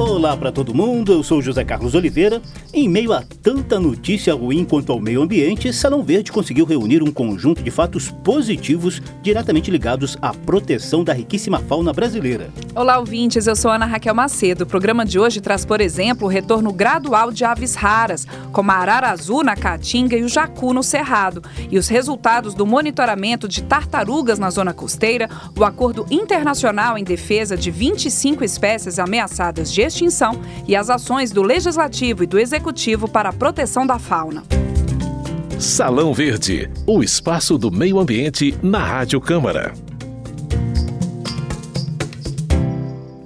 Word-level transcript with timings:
Olá 0.00 0.34
para 0.34 0.50
todo 0.50 0.74
mundo, 0.74 1.12
eu 1.12 1.22
sou 1.22 1.42
José 1.42 1.62
Carlos 1.62 1.94
Oliveira. 1.94 2.40
Em 2.72 2.88
meio 2.88 3.12
a 3.12 3.22
tanta 3.42 3.78
notícia 3.78 4.32
ruim 4.34 4.64
quanto 4.64 4.90
ao 4.92 4.98
meio 4.98 5.20
ambiente, 5.20 5.70
Salão 5.74 6.02
Verde 6.02 6.32
conseguiu 6.32 6.64
reunir 6.64 7.02
um 7.02 7.12
conjunto 7.12 7.62
de 7.62 7.70
fatos 7.70 8.10
positivos 8.24 9.02
diretamente 9.20 9.70
ligados 9.70 10.16
à 10.22 10.32
proteção 10.32 11.04
da 11.04 11.12
riquíssima 11.12 11.58
fauna 11.58 11.92
brasileira. 11.92 12.48
Olá, 12.74 12.98
ouvintes, 12.98 13.46
eu 13.46 13.54
sou 13.54 13.70
Ana 13.70 13.84
Raquel 13.84 14.14
Macedo. 14.14 14.64
O 14.64 14.66
programa 14.66 15.04
de 15.04 15.18
hoje 15.18 15.38
traz, 15.38 15.66
por 15.66 15.82
exemplo, 15.82 16.26
o 16.26 16.30
retorno 16.30 16.72
gradual 16.72 17.30
de 17.30 17.44
aves 17.44 17.74
raras, 17.74 18.26
como 18.52 18.70
a 18.70 18.76
arara 18.76 19.10
azul 19.10 19.44
na 19.44 19.54
Caatinga 19.54 20.16
e 20.16 20.22
o 20.22 20.28
jacu 20.30 20.72
no 20.72 20.82
Cerrado, 20.82 21.42
e 21.70 21.76
os 21.76 21.88
resultados 21.88 22.54
do 22.54 22.64
monitoramento 22.64 23.46
de 23.46 23.62
tartarugas 23.62 24.38
na 24.38 24.48
zona 24.48 24.72
costeira, 24.72 25.28
o 25.54 25.62
acordo 25.62 26.06
internacional 26.10 26.96
em 26.96 27.04
defesa 27.04 27.54
de 27.54 27.70
25 27.70 28.42
espécies 28.42 28.98
ameaçadas 28.98 29.70
de 29.70 29.89
extinção 29.90 30.40
e 30.66 30.74
as 30.74 30.88
ações 30.88 31.30
do 31.30 31.42
Legislativo 31.42 32.24
e 32.24 32.26
do 32.26 32.38
Executivo 32.38 33.06
para 33.06 33.28
a 33.28 33.32
proteção 33.32 33.86
da 33.86 33.98
fauna. 33.98 34.42
Salão 35.58 36.14
Verde, 36.14 36.70
o 36.86 37.02
espaço 37.02 37.58
do 37.58 37.70
meio 37.70 37.98
ambiente 37.98 38.56
na 38.62 38.82
Rádio 38.82 39.20
Câmara. 39.20 39.74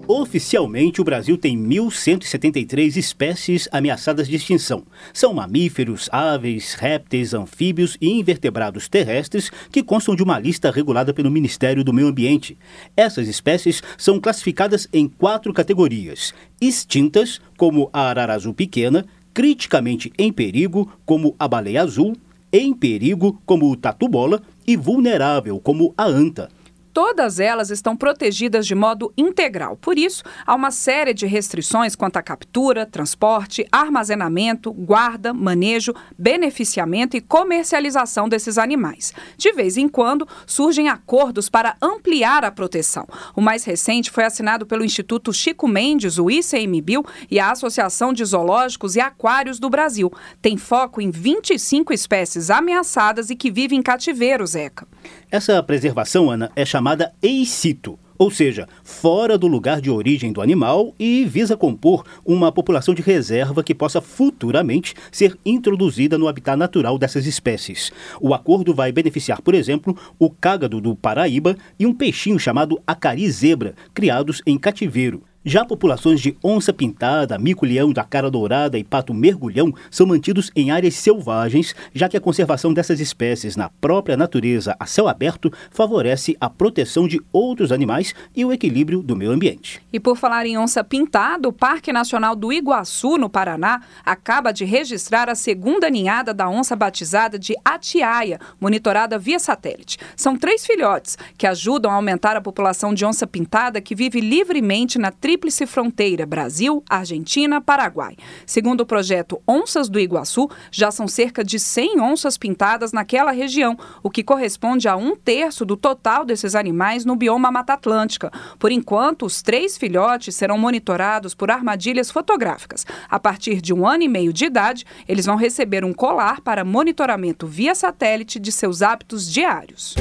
Oficialmente, 0.06 1.00
o 1.00 1.04
Brasil 1.04 1.38
tem 1.38 1.58
1.173 1.58 2.96
espécies 2.96 3.66
ameaçadas 3.72 4.28
de 4.28 4.36
extinção. 4.36 4.84
São 5.14 5.32
mamíferos, 5.32 6.10
aves, 6.12 6.74
répteis, 6.74 7.32
anfíbios 7.32 7.96
e 7.98 8.10
invertebrados 8.10 8.86
terrestres 8.86 9.50
que 9.72 9.82
constam 9.82 10.14
de 10.14 10.22
uma 10.22 10.38
lista 10.38 10.70
regulada 10.70 11.14
pelo 11.14 11.30
Ministério 11.30 11.82
do 11.82 11.92
Meio 11.92 12.08
Ambiente. 12.08 12.58
Essas 12.94 13.28
espécies 13.28 13.82
são 13.96 14.20
classificadas 14.20 14.86
em 14.92 15.08
quatro 15.08 15.54
categorias: 15.54 16.34
extintas, 16.60 17.40
como 17.56 17.88
a 17.90 18.02
arara 18.02 18.34
azul 18.34 18.52
pequena, 18.52 19.06
criticamente 19.32 20.12
em 20.18 20.30
perigo, 20.30 20.92
como 21.06 21.34
a 21.38 21.48
baleia 21.48 21.82
azul, 21.82 22.14
em 22.52 22.74
perigo, 22.74 23.40
como 23.46 23.70
o 23.70 23.76
tatu-bola, 23.76 24.42
e 24.66 24.76
vulnerável, 24.76 25.58
como 25.58 25.94
a 25.96 26.04
anta. 26.04 26.50
Todas 26.94 27.40
elas 27.40 27.70
estão 27.70 27.96
protegidas 27.96 28.64
de 28.64 28.74
modo 28.74 29.12
integral. 29.18 29.76
Por 29.76 29.98
isso, 29.98 30.22
há 30.46 30.54
uma 30.54 30.70
série 30.70 31.12
de 31.12 31.26
restrições 31.26 31.96
quanto 31.96 32.18
à 32.18 32.22
captura, 32.22 32.86
transporte, 32.86 33.66
armazenamento, 33.72 34.72
guarda, 34.72 35.34
manejo, 35.34 35.92
beneficiamento 36.16 37.16
e 37.16 37.20
comercialização 37.20 38.28
desses 38.28 38.58
animais. 38.58 39.12
De 39.36 39.50
vez 39.50 39.76
em 39.76 39.88
quando, 39.88 40.28
surgem 40.46 40.88
acordos 40.88 41.48
para 41.48 41.76
ampliar 41.82 42.44
a 42.44 42.52
proteção. 42.52 43.08
O 43.34 43.40
mais 43.40 43.64
recente 43.64 44.08
foi 44.08 44.22
assinado 44.22 44.64
pelo 44.64 44.84
Instituto 44.84 45.32
Chico 45.32 45.66
Mendes, 45.66 46.16
o 46.16 46.30
ICMBio, 46.30 47.04
e 47.28 47.40
a 47.40 47.50
Associação 47.50 48.12
de 48.12 48.24
Zoológicos 48.24 48.94
e 48.94 49.00
Aquários 49.00 49.58
do 49.58 49.68
Brasil. 49.68 50.12
Tem 50.40 50.56
foco 50.56 51.00
em 51.00 51.10
25 51.10 51.92
espécies 51.92 52.50
ameaçadas 52.50 53.30
e 53.30 53.34
que 53.34 53.50
vivem 53.50 53.80
em 53.80 53.82
cativeiro, 53.82 54.46
Zeca. 54.46 54.86
Essa 55.34 55.60
preservação, 55.64 56.30
Ana, 56.30 56.48
é 56.54 56.64
chamada 56.64 57.12
eicito, 57.20 57.98
ou 58.16 58.30
seja, 58.30 58.68
fora 58.84 59.36
do 59.36 59.48
lugar 59.48 59.80
de 59.80 59.90
origem 59.90 60.32
do 60.32 60.40
animal 60.40 60.94
e 60.96 61.24
visa 61.24 61.56
compor 61.56 62.04
uma 62.24 62.52
população 62.52 62.94
de 62.94 63.02
reserva 63.02 63.64
que 63.64 63.74
possa 63.74 64.00
futuramente 64.00 64.94
ser 65.10 65.36
introduzida 65.44 66.16
no 66.16 66.28
habitat 66.28 66.56
natural 66.56 66.96
dessas 66.96 67.26
espécies. 67.26 67.90
O 68.20 68.32
acordo 68.32 68.72
vai 68.72 68.92
beneficiar, 68.92 69.42
por 69.42 69.56
exemplo, 69.56 69.98
o 70.20 70.30
cágado 70.30 70.80
do 70.80 70.94
Paraíba 70.94 71.56
e 71.80 71.84
um 71.84 71.92
peixinho 71.92 72.38
chamado 72.38 72.80
acari 72.86 73.28
zebra, 73.28 73.74
criados 73.92 74.40
em 74.46 74.56
cativeiro. 74.56 75.20
Já 75.46 75.62
populações 75.62 76.22
de 76.22 76.34
onça-pintada, 76.42 77.38
mico-leão 77.38 77.92
da 77.92 78.02
cara 78.02 78.30
dourada 78.30 78.78
e 78.78 78.82
pato 78.82 79.12
mergulhão 79.12 79.74
são 79.90 80.06
mantidos 80.06 80.50
em 80.56 80.70
áreas 80.70 80.94
selvagens, 80.94 81.74
já 81.92 82.08
que 82.08 82.16
a 82.16 82.20
conservação 82.20 82.72
dessas 82.72 82.98
espécies 82.98 83.54
na 83.54 83.68
própria 83.68 84.16
natureza 84.16 84.74
a 84.80 84.86
céu 84.86 85.06
aberto 85.06 85.52
favorece 85.70 86.34
a 86.40 86.48
proteção 86.48 87.06
de 87.06 87.20
outros 87.30 87.72
animais 87.72 88.14
e 88.34 88.42
o 88.42 88.54
equilíbrio 88.54 89.02
do 89.02 89.14
meio 89.14 89.32
ambiente. 89.32 89.82
E 89.92 90.00
por 90.00 90.16
falar 90.16 90.46
em 90.46 90.56
onça-pintada, 90.56 91.46
o 91.46 91.52
Parque 91.52 91.92
Nacional 91.92 92.34
do 92.34 92.50
Iguaçu, 92.50 93.18
no 93.18 93.28
Paraná, 93.28 93.82
acaba 94.02 94.50
de 94.50 94.64
registrar 94.64 95.28
a 95.28 95.34
segunda 95.34 95.90
ninhada 95.90 96.32
da 96.32 96.48
onça 96.48 96.74
batizada 96.74 97.38
de 97.38 97.54
Atiaia, 97.62 98.40
monitorada 98.58 99.18
via 99.18 99.38
satélite. 99.38 99.98
São 100.16 100.38
três 100.38 100.64
filhotes 100.64 101.18
que 101.36 101.46
ajudam 101.46 101.90
a 101.90 101.96
aumentar 101.96 102.34
a 102.34 102.40
população 102.40 102.94
de 102.94 103.04
onça-pintada 103.04 103.78
que 103.82 103.94
vive 103.94 104.22
livremente 104.22 104.98
na 104.98 105.10
trilha 105.10 105.33
tríplice 105.34 105.66
fronteira 105.66 106.24
Brasil, 106.24 106.84
Argentina, 106.88 107.60
Paraguai. 107.60 108.16
Segundo 108.46 108.82
o 108.82 108.86
projeto 108.86 109.42
Onças 109.48 109.88
do 109.88 109.98
Iguaçu, 109.98 110.48
já 110.70 110.92
são 110.92 111.08
cerca 111.08 111.42
de 111.42 111.58
100 111.58 112.00
onças 112.00 112.38
pintadas 112.38 112.92
naquela 112.92 113.32
região, 113.32 113.76
o 114.00 114.08
que 114.08 114.22
corresponde 114.22 114.86
a 114.86 114.94
um 114.94 115.16
terço 115.16 115.64
do 115.64 115.76
total 115.76 116.24
desses 116.24 116.54
animais 116.54 117.04
no 117.04 117.16
bioma 117.16 117.50
Mata 117.50 117.72
Atlântica. 117.72 118.30
Por 118.60 118.70
enquanto, 118.70 119.26
os 119.26 119.42
três 119.42 119.76
filhotes 119.76 120.36
serão 120.36 120.56
monitorados 120.56 121.34
por 121.34 121.50
armadilhas 121.50 122.12
fotográficas. 122.12 122.86
A 123.10 123.18
partir 123.18 123.60
de 123.60 123.74
um 123.74 123.84
ano 123.84 124.04
e 124.04 124.08
meio 124.08 124.32
de 124.32 124.44
idade, 124.44 124.84
eles 125.08 125.26
vão 125.26 125.34
receber 125.34 125.84
um 125.84 125.92
colar 125.92 126.42
para 126.42 126.64
monitoramento 126.64 127.44
via 127.44 127.74
satélite 127.74 128.38
de 128.38 128.52
seus 128.52 128.82
hábitos 128.82 129.28
diários. 129.28 129.96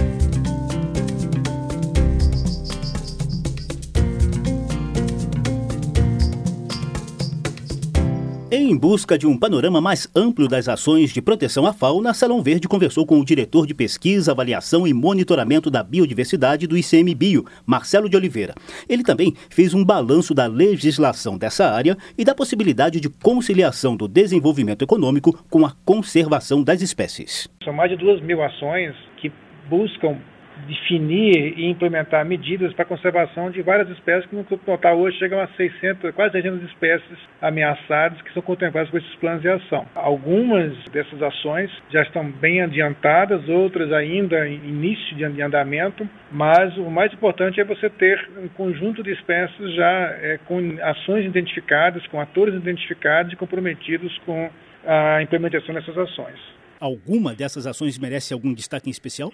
Em 8.55 8.77
busca 8.77 9.17
de 9.17 9.25
um 9.25 9.35
panorama 9.35 9.81
mais 9.81 10.07
amplo 10.15 10.47
das 10.47 10.69
ações 10.69 11.11
de 11.11 11.19
proteção 11.23 11.65
à 11.65 11.73
fauna, 11.73 12.13
Salão 12.13 12.39
Verde 12.39 12.67
conversou 12.67 13.03
com 13.03 13.19
o 13.19 13.25
diretor 13.25 13.65
de 13.65 13.73
pesquisa, 13.73 14.31
avaliação 14.31 14.85
e 14.85 14.93
monitoramento 14.93 15.71
da 15.71 15.81
biodiversidade 15.81 16.67
do 16.67 16.77
ICMBio, 16.77 17.45
Marcelo 17.65 18.07
de 18.07 18.15
Oliveira. 18.15 18.53
Ele 18.87 19.01
também 19.01 19.33
fez 19.49 19.73
um 19.73 19.83
balanço 19.83 20.35
da 20.35 20.45
legislação 20.45 21.35
dessa 21.35 21.67
área 21.67 21.97
e 22.15 22.23
da 22.23 22.35
possibilidade 22.35 22.99
de 22.99 23.09
conciliação 23.09 23.97
do 23.97 24.07
desenvolvimento 24.07 24.83
econômico 24.83 25.43
com 25.49 25.65
a 25.65 25.73
conservação 25.83 26.61
das 26.61 26.83
espécies. 26.83 27.49
São 27.63 27.73
mais 27.73 27.89
de 27.89 27.97
duas 27.97 28.21
mil 28.21 28.39
ações 28.43 28.93
que 29.19 29.31
buscam 29.67 30.19
definir 30.67 31.57
e 31.57 31.69
implementar 31.69 32.25
medidas 32.25 32.73
para 32.73 32.83
a 32.83 32.87
conservação 32.87 33.51
de 33.51 33.61
várias 33.61 33.89
espécies 33.89 34.29
que 34.29 34.35
no 34.35 34.43
total 34.43 34.99
hoje 34.99 35.17
chegam 35.17 35.39
a 35.39 35.47
600, 35.47 36.13
quase 36.15 36.33
600 36.33 36.69
espécies 36.69 37.17
ameaçadas 37.41 38.21
que 38.21 38.33
são 38.33 38.41
contempladas 38.41 38.89
com 38.89 38.97
esses 38.97 39.15
planos 39.15 39.41
de 39.41 39.49
ação. 39.49 39.85
Algumas 39.95 40.73
dessas 40.89 41.21
ações 41.21 41.71
já 41.89 42.01
estão 42.01 42.29
bem 42.29 42.61
adiantadas, 42.61 43.47
outras 43.47 43.91
ainda 43.91 44.47
em 44.47 44.55
início 44.55 45.15
de 45.15 45.41
andamento, 45.41 46.07
mas 46.31 46.75
o 46.77 46.89
mais 46.89 47.13
importante 47.13 47.59
é 47.59 47.63
você 47.63 47.89
ter 47.89 48.29
um 48.37 48.47
conjunto 48.49 49.03
de 49.03 49.11
espécies 49.11 49.73
já 49.75 50.17
é, 50.21 50.39
com 50.45 50.77
ações 50.81 51.25
identificadas, 51.25 52.05
com 52.07 52.19
atores 52.19 52.55
identificados 52.55 53.33
e 53.33 53.35
comprometidos 53.35 54.17
com 54.25 54.49
a 54.85 55.21
implementação 55.21 55.73
dessas 55.73 55.97
ações. 55.97 56.39
Alguma 56.79 57.33
dessas 57.33 57.65
ações 57.65 57.97
merece 57.97 58.33
algum 58.33 58.53
destaque 58.53 58.89
em 58.89 58.91
especial? 58.91 59.31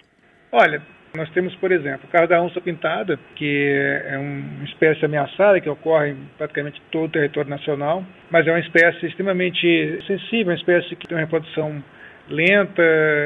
Olha, 0.52 0.82
nós 1.14 1.28
temos, 1.30 1.54
por 1.56 1.72
exemplo, 1.72 2.02
o 2.04 2.12
caso 2.12 2.28
da 2.28 2.40
onça 2.40 2.60
pintada, 2.60 3.18
que 3.34 3.68
é 4.06 4.16
uma 4.18 4.64
espécie 4.64 5.04
ameaçada 5.04 5.60
que 5.60 5.68
ocorre 5.68 6.10
em 6.10 6.16
praticamente 6.38 6.80
todo 6.90 7.06
o 7.06 7.12
território 7.12 7.50
nacional, 7.50 8.04
mas 8.30 8.46
é 8.46 8.50
uma 8.50 8.60
espécie 8.60 9.06
extremamente 9.06 10.02
sensível, 10.06 10.52
uma 10.52 10.54
espécie 10.54 10.94
que 10.96 11.06
tem 11.06 11.16
uma 11.16 11.24
reprodução 11.24 11.82
lenta, 12.30 12.82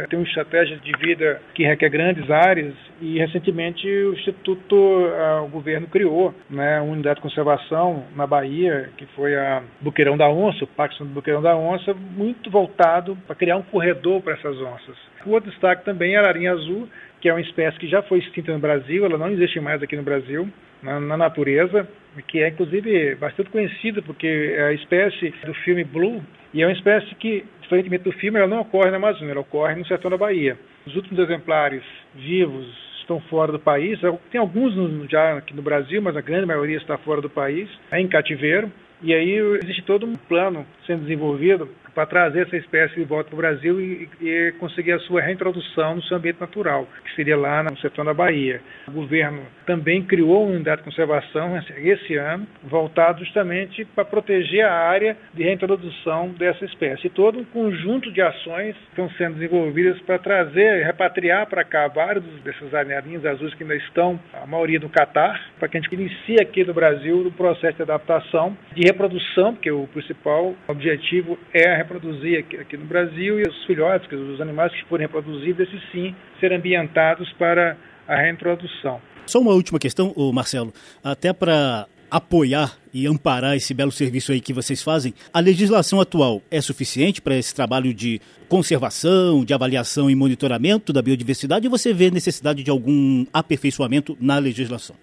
tem 0.09 0.19
uma 0.19 0.27
estratégia 0.27 0.79
de 0.79 0.93
vida 0.99 1.41
que 1.55 1.65
requer 1.65 1.91
grandes 1.91 2.29
áreas 2.31 2.75
e 3.01 3.19
recentemente 3.19 3.87
o 3.87 4.15
Instituto, 4.15 4.75
o 5.45 5.49
governo 5.49 5.87
criou 5.87 6.35
né, 6.49 6.81
uma 6.81 6.93
unidade 6.93 7.17
de 7.17 7.23
conservação 7.23 8.05
na 8.17 8.27
Bahia, 8.27 8.89
que 8.97 9.05
foi 9.15 9.37
a 9.37 9.63
Buqueirão 9.81 10.17
da 10.17 10.29
Onça, 10.29 10.65
o 10.65 10.69
Parque 10.69 10.99
do 10.99 11.05
Buqueirão 11.05 11.43
da 11.43 11.55
Onça, 11.55 11.93
muito 11.95 12.51
voltado 12.51 13.17
para 13.27 13.37
criar 13.37 13.57
um 13.57 13.63
corredor 13.63 14.23
para 14.23 14.35
essas 14.35 14.57
onças. 14.61 14.97
O 15.27 15.31
outro 15.31 15.51
destaque 15.51 15.85
também 15.85 16.15
é 16.15 16.17
a 16.17 16.21
ararinha 16.21 16.53
azul, 16.53 16.89
que 17.25 17.29
é 17.31 17.33
uma 17.33 17.41
espécie 17.41 17.79
que 17.79 17.89
já 17.89 18.03
foi 18.03 18.19
extinta 18.19 18.53
no 18.53 18.59
Brasil, 18.59 19.03
ela 19.03 19.17
não 19.17 19.31
existe 19.31 19.59
mais 19.59 19.83
aqui 19.83 19.97
no 19.97 20.03
Brasil, 20.03 20.47
na, 20.83 21.01
na 21.01 21.17
natureza, 21.17 21.89
que 22.29 22.43
é 22.43 22.49
inclusive 22.49 23.15
bastante 23.15 23.49
conhecida 23.49 24.03
porque 24.03 24.27
é 24.27 24.65
a 24.65 24.73
espécie 24.75 25.33
do 25.47 25.55
filme 25.55 25.85
Blue, 25.85 26.23
e 26.53 26.63
é 26.63 26.67
uma 26.67 26.73
espécie 26.75 27.15
que, 27.15 27.43
diferentemente 27.63 28.05
do 28.05 28.13
filme, 28.13 28.39
ela 28.39 28.47
não 28.47 28.61
ocorre 28.61 28.91
na 28.91 28.99
Amazônia, 28.99 29.31
ela 29.31 29.41
ocorre 29.41 29.75
no 29.75 29.87
sertão 29.87 30.11
da 30.11 30.19
Bahia. 30.19 30.59
Os 30.87 30.95
últimos 30.97 31.19
exemplares 31.19 31.83
vivos 32.15 32.67
estão 33.01 33.19
fora 33.21 33.51
do 33.51 33.59
país, 33.59 33.99
tem 34.31 34.39
alguns 34.39 34.75
já 35.11 35.39
aqui 35.39 35.57
no 35.57 35.63
Brasil, 35.63 36.03
mas 36.03 36.19
a 36.19 36.21
grande 36.21 36.45
maioria 36.45 36.77
está 36.77 36.99
fora 36.99 37.23
do 37.23 37.31
país, 37.31 37.71
é 37.91 37.99
em 37.99 38.07
cativeiro, 38.07 38.71
E 39.03 39.15
aí 39.15 39.37
existe 39.63 39.83
todo 39.83 40.05
um 40.05 40.15
plano 40.15 40.67
sendo 40.87 41.05
desenvolvido 41.05 41.71
para 41.95 42.07
trazer 42.07 42.47
essa 42.47 42.57
espécie 42.57 42.95
de 42.97 43.05
volta 43.05 43.31
para 43.31 43.35
o 43.35 43.39
Brasil 43.39 43.81
e, 43.81 44.09
e, 44.21 44.53
conseguir 44.59 44.93
a 44.93 44.99
sua 45.01 45.21
reintrodução 45.21 45.97
no 45.97 46.03
seu 46.03 46.17
ambiente 46.17 46.41
natural, 46.41 46.87
que 47.05 47.15
seria 47.15 47.37
lá 47.37 47.63
no 47.63 47.77
setor 47.79 48.05
da 48.05 48.13
Bahia. 48.13 48.61
O 48.89 48.93
governo 48.93 49.43
também 49.67 50.03
criou 50.03 50.45
uma 50.45 50.57
unidade 50.57 50.79
de 50.79 50.85
conservação 50.85 51.57
esse 51.77 52.17
ano, 52.17 52.47
voltado 52.63 53.21
justamente 53.21 53.85
para 53.85 54.05
proteger 54.05 54.65
a 54.65 54.73
área 54.73 55.17
de 55.33 55.43
reintrodução 55.43 56.29
dessa 56.31 56.65
espécie. 56.65 57.07
E 57.07 57.11
todo 57.11 57.39
um 57.39 57.45
conjunto 57.45 58.11
de 58.13 58.21
ações 58.21 58.77
estão 58.89 59.09
sendo 59.11 59.35
desenvolvidas 59.35 60.01
para 60.03 60.19
trazer, 60.19 60.85
repatriar 60.85 61.47
para 61.47 61.65
cá 61.65 61.89
vários 61.89 62.25
desses 62.43 62.75
aranharinhos 62.75 63.25
azuis 63.25 63.55
que 63.55 63.63
ainda 63.63 63.77
estão, 63.77 64.19
a 64.33 64.47
maioria 64.47 64.79
no 64.79 64.89
Catar, 64.89 65.41
para 65.59 65.69
que 65.69 65.77
a 65.77 65.81
gente 65.81 65.95
inicie 65.95 66.41
aqui 66.41 66.65
no 66.65 66.75
Brasil 66.75 67.27
o 67.27 67.33
processo 67.33 67.77
de 67.77 67.83
adaptação, 67.83 68.57
de 68.75 68.83
reprodução, 68.87 69.55
porque 69.55 69.71
o 69.71 69.87
principal 69.89 70.55
objetivo 70.67 71.39
é 71.53 71.71
a 71.71 71.77
reproduzir 71.85 72.41
aqui, 72.41 72.57
aqui, 72.57 72.77
no 72.77 72.85
Brasil 72.85 73.39
e 73.39 73.43
os 73.43 73.65
filhotes, 73.65 74.11
os 74.11 74.41
animais 74.41 74.73
que 74.73 74.85
forem 74.87 75.07
reproduzidos, 75.07 75.69
esses 75.69 75.81
sim 75.93 76.15
serem 76.41 76.59
ambientados 76.59 77.33
para 77.35 77.77
a 78.09 78.17
reintrodução. 78.17 79.01
Só 79.27 79.41
uma 79.41 79.53
última 79.53 79.79
questão, 79.79 80.13
Marcelo, 80.33 80.73
até 81.03 81.33
para 81.33 81.87
apoiar 82.11 82.77
e 82.93 83.07
amparar 83.07 83.57
esse 83.57 83.75
belo 83.75 83.91
serviço 83.91 84.31
aí 84.31 84.41
que 84.41 84.53
vocês 84.53 84.83
fazem, 84.83 85.13
a 85.33 85.41
legislação 85.41 86.01
atual 86.01 86.43
é 86.51 86.61
suficiente 86.61 87.21
para 87.21 87.35
esse 87.35 87.55
trabalho 87.55 87.93
de 87.93 88.21
conservação, 88.49 89.45
de 89.45 89.53
avaliação 89.53 90.09
e 90.09 90.15
monitoramento 90.15 90.93
da 90.93 91.03
biodiversidade 91.03 91.67
ou 91.67 91.71
você 91.71 91.93
vê 91.93 92.11
necessidade 92.11 92.63
de 92.63 92.71
algum 92.71 93.27
aperfeiçoamento 93.33 94.17
na 94.21 94.39
legislação? 94.39 94.95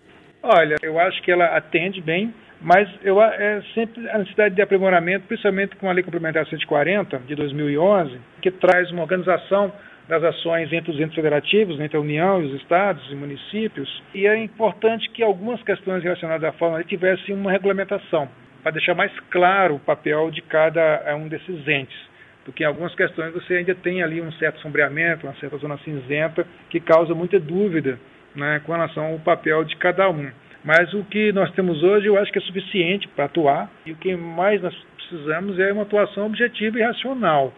Olha, 0.42 0.78
eu 0.82 0.98
acho 1.00 1.22
que 1.22 1.32
ela 1.32 1.46
atende 1.58 2.02
bem 2.02 2.34
mas 2.62 2.88
eu, 3.04 3.22
é 3.22 3.62
sempre 3.74 4.08
a 4.10 4.20
necessidade 4.20 4.56
de 4.56 4.62
aprimoramento, 4.62 5.26
principalmente 5.28 5.76
com 5.78 5.90
a 5.90 5.94
Lei 5.94 6.04
Complementar 6.04 6.46
140 6.46 7.20
de 7.20 7.36
2011, 7.36 8.20
que 8.42 8.52
traz 8.52 8.92
uma 8.92 9.02
organização 9.02 9.74
das 10.08 10.24
ações 10.24 10.72
entre 10.72 10.92
os 10.92 11.00
entes 11.00 11.16
federativos, 11.16 11.80
entre 11.80 11.98
a 11.98 12.00
União 12.00 12.42
e 12.42 12.48
os 12.48 12.62
estados 12.62 13.10
e 13.12 13.16
municípios, 13.16 14.04
e 14.14 14.28
é 14.28 14.38
importante 14.38 15.10
que 15.10 15.24
algumas 15.24 15.62
questões 15.64 16.04
relacionadas 16.04 16.50
à 16.50 16.52
forma 16.54 16.84
tivessem 16.84 17.34
uma 17.34 17.52
regulamentação, 17.52 18.28
para 18.62 18.74
deixar 18.74 18.94
mais 18.94 19.12
claro 19.32 19.76
o 19.76 19.80
papel 19.80 20.30
de 20.30 20.42
cada 20.42 20.82
é, 21.06 21.16
um 21.16 21.28
desses 21.28 21.68
entes. 21.68 21.98
Porque 22.46 22.64
em 22.64 22.68
algumas 22.68 22.94
questões 22.94 23.34
você 23.34 23.56
ainda 23.56 23.74
tem 23.74 24.04
ali 24.04 24.22
um 24.22 24.32
certo 24.34 24.60
sombreamento, 24.60 25.26
uma 25.26 25.36
certa 25.36 25.58
zona 25.58 25.78
cinzenta, 25.80 26.46
que 26.70 26.80
causa 26.80 27.16
muita 27.16 27.40
dúvida 27.40 28.00
né, 28.36 28.62
com 28.66 28.72
relação 28.72 29.06
ao 29.06 29.20
papel 29.20 29.64
de 29.64 29.76
cada 29.78 30.10
um. 30.10 30.30
Mas 30.64 30.94
o 30.94 31.04
que 31.06 31.32
nós 31.32 31.52
temos 31.52 31.82
hoje 31.82 32.08
eu 32.08 32.18
acho 32.18 32.32
que 32.32 32.38
é 32.38 32.42
suficiente 32.42 33.08
para 33.10 33.26
atuar 33.26 33.70
e 33.86 33.92
o 33.92 33.96
que 33.96 34.16
mais 34.16 34.62
nós 34.62 34.76
precisamos 34.96 35.60
é 35.60 35.72
uma 35.74 35.84
atuação 35.84 36.28
objetiva 36.28 36.80
e 36.80 36.84
racional. 36.84 37.54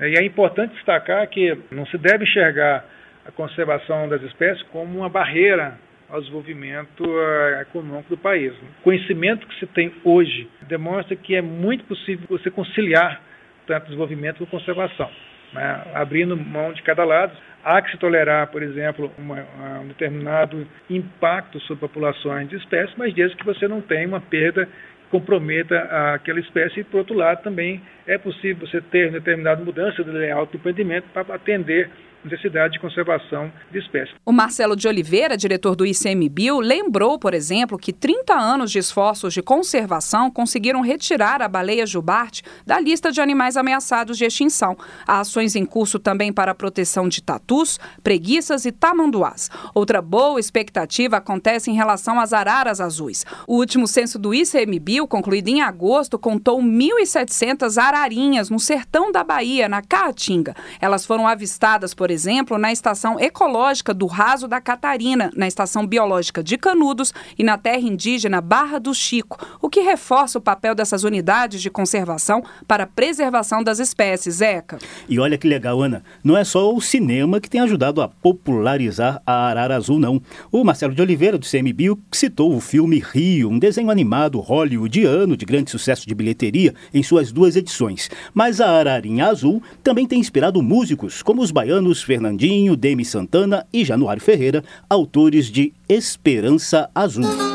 E 0.00 0.18
é 0.18 0.24
importante 0.24 0.74
destacar 0.74 1.26
que 1.28 1.56
não 1.70 1.86
se 1.86 1.96
deve 1.98 2.24
enxergar 2.24 2.84
a 3.26 3.30
conservação 3.30 4.08
das 4.08 4.22
espécies 4.22 4.62
como 4.72 4.98
uma 4.98 5.08
barreira 5.08 5.78
ao 6.08 6.20
desenvolvimento 6.20 7.04
uh, 7.04 7.60
econômico 7.60 8.08
do 8.08 8.16
país. 8.16 8.52
O 8.52 8.82
conhecimento 8.82 9.46
que 9.46 9.58
se 9.60 9.66
tem 9.66 9.92
hoje 10.02 10.48
demonstra 10.62 11.14
que 11.14 11.36
é 11.36 11.42
muito 11.42 11.84
possível 11.84 12.26
você 12.28 12.50
conciliar 12.50 13.22
tanto 13.66 13.84
desenvolvimento 13.84 14.38
com 14.38 14.46
conservação, 14.46 15.08
né? 15.52 15.82
abrindo 15.94 16.36
mão 16.36 16.72
de 16.72 16.82
cada 16.82 17.04
lado. 17.04 17.32
Há 17.62 17.82
que 17.82 17.90
se 17.90 17.98
tolerar, 17.98 18.46
por 18.48 18.62
exemplo, 18.62 19.12
uma, 19.18 19.44
um 19.82 19.88
determinado 19.88 20.66
impacto 20.88 21.60
sobre 21.60 21.80
populações 21.80 22.48
de 22.48 22.56
espécies, 22.56 22.94
mas 22.96 23.12
desde 23.12 23.36
que 23.36 23.44
você 23.44 23.68
não 23.68 23.82
tenha 23.82 24.08
uma 24.08 24.20
perda 24.20 24.66
que 24.66 25.10
comprometa 25.10 25.76
aquela 26.14 26.40
espécie. 26.40 26.80
E, 26.80 26.84
por 26.84 26.98
outro 26.98 27.14
lado, 27.14 27.42
também 27.42 27.82
é 28.06 28.16
possível 28.16 28.66
você 28.66 28.80
ter 28.80 29.12
determinada 29.12 29.62
mudança 29.62 30.02
de 30.02 30.10
layout 30.10 30.50
do 30.50 30.56
empreendimento 30.56 31.06
para 31.12 31.34
atender 31.34 31.90
necessidade 32.24 32.74
de 32.74 32.80
conservação 32.80 33.52
de 33.70 33.78
espécies. 33.78 34.14
O 34.24 34.32
Marcelo 34.32 34.76
de 34.76 34.86
Oliveira, 34.86 35.36
diretor 35.36 35.74
do 35.74 35.86
ICMBio, 35.86 36.60
lembrou, 36.60 37.18
por 37.18 37.34
exemplo, 37.34 37.78
que 37.78 37.92
30 37.92 38.34
anos 38.34 38.70
de 38.70 38.78
esforços 38.78 39.32
de 39.32 39.42
conservação 39.42 40.30
conseguiram 40.30 40.80
retirar 40.80 41.42
a 41.42 41.48
baleia 41.48 41.86
jubarte 41.86 42.42
da 42.66 42.78
lista 42.78 43.10
de 43.10 43.20
animais 43.20 43.56
ameaçados 43.56 44.18
de 44.18 44.24
extinção. 44.24 44.76
Há 45.06 45.20
ações 45.20 45.56
em 45.56 45.64
curso 45.64 45.98
também 45.98 46.32
para 46.32 46.52
a 46.52 46.54
proteção 46.54 47.08
de 47.08 47.22
tatus, 47.22 47.78
preguiças 48.02 48.64
e 48.64 48.72
tamanduás. 48.72 49.50
Outra 49.74 50.02
boa 50.02 50.38
expectativa 50.38 51.16
acontece 51.16 51.70
em 51.70 51.74
relação 51.74 52.20
às 52.20 52.32
araras 52.32 52.80
azuis. 52.80 53.24
O 53.46 53.56
último 53.56 53.86
censo 53.86 54.18
do 54.18 54.34
ICMBio, 54.34 55.06
concluído 55.06 55.48
em 55.48 55.62
agosto, 55.62 56.18
contou 56.18 56.60
1.700 56.60 57.78
ararinhas 57.82 58.50
no 58.50 58.60
sertão 58.60 59.10
da 59.10 59.24
Bahia, 59.24 59.68
na 59.68 59.82
Caatinga. 59.82 60.54
Elas 60.80 61.06
foram 61.06 61.26
avistadas 61.26 61.94
por 61.94 62.09
por 62.10 62.14
exemplo, 62.14 62.58
na 62.58 62.72
estação 62.72 63.20
ecológica 63.20 63.94
do 63.94 64.06
Raso 64.06 64.48
da 64.48 64.60
Catarina, 64.60 65.30
na 65.36 65.46
estação 65.46 65.86
biológica 65.86 66.42
de 66.42 66.58
Canudos 66.58 67.14
e 67.38 67.44
na 67.44 67.56
terra 67.56 67.86
indígena 67.86 68.40
Barra 68.40 68.80
do 68.80 68.92
Chico, 68.92 69.38
o 69.70 69.78
que 69.80 69.82
reforça 69.82 70.36
o 70.36 70.42
papel 70.42 70.74
dessas 70.74 71.04
unidades 71.04 71.62
de 71.62 71.70
conservação 71.70 72.42
para 72.66 72.82
a 72.82 72.86
preservação 72.88 73.62
das 73.62 73.78
espécies, 73.78 74.40
Eca. 74.40 74.78
E 75.08 75.20
olha 75.20 75.38
que 75.38 75.46
legal, 75.46 75.80
Ana, 75.80 76.02
não 76.24 76.36
é 76.36 76.42
só 76.42 76.74
o 76.74 76.80
cinema 76.80 77.40
que 77.40 77.48
tem 77.48 77.60
ajudado 77.60 78.02
a 78.02 78.08
popularizar 78.08 79.22
a 79.24 79.46
arara 79.46 79.76
azul, 79.76 80.00
não. 80.00 80.20
O 80.50 80.64
Marcelo 80.64 80.92
de 80.92 81.00
Oliveira, 81.00 81.38
do 81.38 81.46
CMBio, 81.46 81.96
citou 82.10 82.52
o 82.52 82.60
filme 82.60 82.98
Rio, 82.98 83.48
um 83.48 83.60
desenho 83.60 83.92
animado 83.92 84.40
hollywoodiano 84.40 85.36
de 85.36 85.46
grande 85.46 85.70
sucesso 85.70 86.04
de 86.04 86.16
bilheteria 86.16 86.74
em 86.92 87.04
suas 87.04 87.30
duas 87.30 87.54
edições. 87.54 88.10
Mas 88.34 88.60
a 88.60 88.70
ararinha 88.70 89.28
azul 89.28 89.62
também 89.84 90.04
tem 90.04 90.18
inspirado 90.18 90.60
músicos 90.60 91.22
como 91.22 91.42
os 91.42 91.52
baianos 91.52 92.02
Fernandinho, 92.02 92.74
Demi 92.74 93.04
Santana 93.04 93.64
e 93.72 93.84
Januário 93.84 94.20
Ferreira, 94.20 94.64
autores 94.88 95.46
de 95.46 95.72
Esperança 95.88 96.90
Azul. 96.92 97.49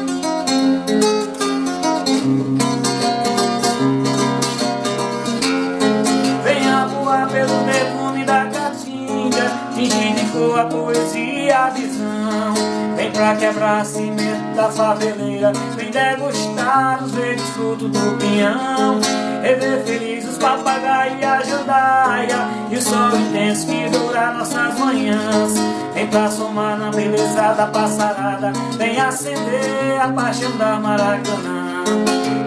Quebrar 13.45 13.85
cimento 13.85 14.55
da 14.55 14.71
faveleira, 14.71 15.51
vem 15.75 15.91
degustar 15.91 17.03
os 17.03 17.11
verdes 17.11 17.47
frutos 17.49 17.91
do 17.91 18.17
pinhão. 18.17 18.99
Rever 19.43 19.83
feliz 19.83 20.27
os 20.27 20.37
papagaios 20.37 21.19
e 21.19 21.23
a 21.23 21.43
jandaia, 21.43 22.47
e 22.71 22.75
o 22.75 22.81
sol 22.81 23.15
intenso 23.15 23.67
que 23.67 23.87
dura 23.89 24.31
nossas 24.31 24.79
manhãs. 24.79 25.53
Vem 25.93 26.07
pra 26.07 26.31
somar 26.31 26.77
na 26.77 26.89
beleza 26.89 27.53
da 27.53 27.67
passarada, 27.67 28.51
vem 28.77 28.99
acender 28.99 30.01
a 30.01 30.07
paixão 30.09 30.57
da 30.57 30.79
Maracanã. 30.79 31.83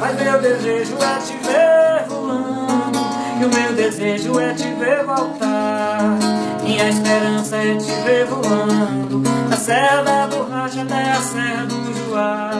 Mas 0.01 0.21
meu 0.21 0.41
desejo 0.41 0.97
é 0.97 1.19
te 1.21 1.37
ver 1.47 2.09
voando, 2.09 2.99
e 3.41 3.45
o 3.45 3.49
meu 3.49 3.73
desejo 3.73 4.41
é 4.41 4.53
te 4.53 4.75
ver 4.75 5.05
voltar. 5.05 6.19
Minha 6.69 6.91
esperança 6.91 7.57
é 7.57 7.77
te 7.79 7.91
ver 8.05 8.27
voando, 8.27 9.23
da 9.49 9.57
Serra 9.57 10.03
da 10.03 10.27
Borracha 10.27 10.83
até 10.83 11.13
a 11.13 11.15
Serra 11.23 11.65
do 11.65 12.11
Juá. 12.11 12.51